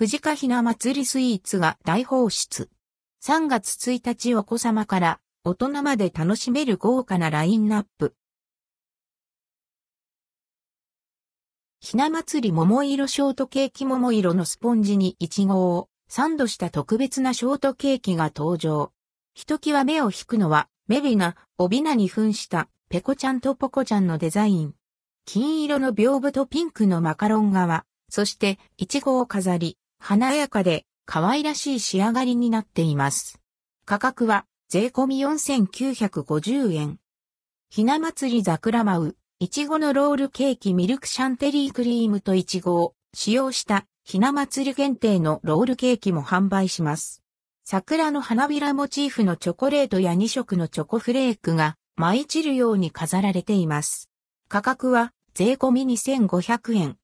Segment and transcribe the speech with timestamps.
[0.00, 2.70] 藤家ひな祭りスイーツが大放出。
[3.22, 8.14] 3月1日お子様から大人まで楽しめる豪華なラインナップ。
[11.80, 18.92] ひな祭り桃色ショートケーキ桃色のスポンジにイチゴをサンドした特別なショートケーキが登場。
[19.34, 24.74] ひときわ目を引くのは、メビナ、オビナに扮したペコちゃんとポコちゃんのデザイン。
[25.26, 33.38] 金色の屏風とピンクのマカロン側、そしてイチゴを飾り、華やかで可愛らしい仕上がりになっています。
[33.84, 36.98] 価格は税込み4950円。
[37.68, 47.22] ひな祭り桜舞う、いちごのロールケーキミルクシャンテリークリームといちごを使用したひな祭り限定のロールケーキも販売します。
[47.62, 54.08] 桜の花びらモチーフのチョコレートや2色のチョコフレークが舞い散るように飾られています。
[54.48, 56.96] 価格は税込み2500円。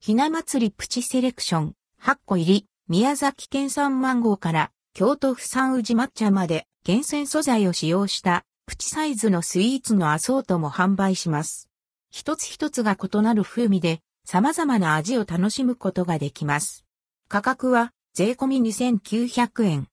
[0.00, 11.70] ひな祭りプチセレクション8個入り、宮崎県産マンゴーから京都府産宇治抹茶まで厳選素材を使用したプチサイズのスイーツのアソートも販売します。
[12.10, 16.84] 一つ一つが異なる風味で様々な味を楽しむことができます。
[17.28, 19.86] 価格は税込み2900円。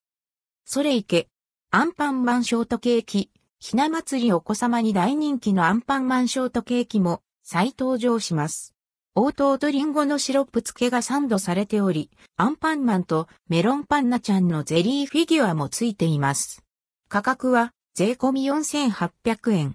[0.64, 1.28] それいけ、
[1.70, 3.30] アンパンマンショートケーキ、
[3.60, 8.74] ひな祭りお子様に大人気のアンパンマンショートケーキも再登場します。
[9.16, 16.62] 応答とリンゴのシロップ漬けがサンドされており、アンパンマンとメロンパンナちゃんのゼリーフィギュアもついています。
[17.08, 19.74] 価格は税込み4800円。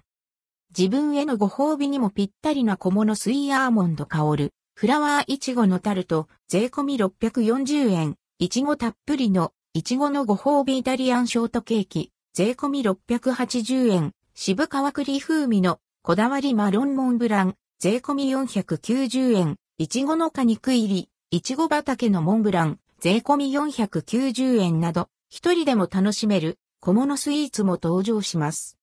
[0.78, 8.16] 自分へのご褒美にもぴったりな小物スイーアーモンド香る、フラワーイチゴのタルト、税込み640円。
[8.40, 14.12] いちごたっぷりの、いちごのご褒美イタリアンショートケーキ、税込み680円。
[14.34, 28.78] 渋皮栗風味の、こだわりマロンモンブラン、税込み490円、いちごの果肉入り、いちご畑のモンブラン、税込み490円など、一人でも楽しめる小物スイーツも登場します。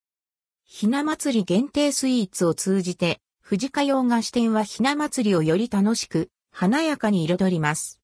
[0.65, 8.02] ひな祭り限定スイーツを通じて、富士家洋菓子店はひな祭りをより楽しく、華やかに彩ります。